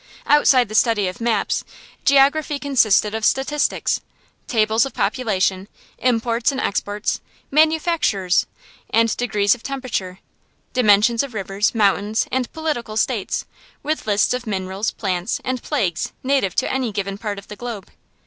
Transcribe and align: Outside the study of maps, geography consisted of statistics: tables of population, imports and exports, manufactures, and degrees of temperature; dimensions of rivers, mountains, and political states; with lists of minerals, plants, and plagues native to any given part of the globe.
Outside 0.25 0.67
the 0.67 0.73
study 0.73 1.07
of 1.07 1.21
maps, 1.21 1.63
geography 2.05 2.57
consisted 2.57 3.13
of 3.13 3.23
statistics: 3.23 4.01
tables 4.47 4.83
of 4.83 4.95
population, 4.95 5.67
imports 5.99 6.51
and 6.51 6.59
exports, 6.59 7.21
manufactures, 7.51 8.47
and 8.89 9.15
degrees 9.15 9.53
of 9.53 9.61
temperature; 9.61 10.17
dimensions 10.73 11.21
of 11.21 11.35
rivers, 11.35 11.75
mountains, 11.75 12.27
and 12.31 12.51
political 12.51 12.97
states; 12.97 13.45
with 13.83 14.07
lists 14.07 14.33
of 14.33 14.47
minerals, 14.47 14.89
plants, 14.89 15.39
and 15.45 15.61
plagues 15.61 16.13
native 16.23 16.55
to 16.55 16.73
any 16.73 16.91
given 16.91 17.19
part 17.19 17.37
of 17.37 17.47
the 17.47 17.55
globe. 17.55 17.87